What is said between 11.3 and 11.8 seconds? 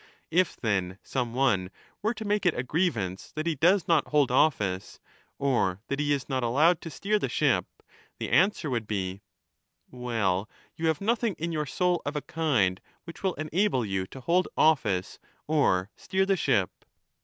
in your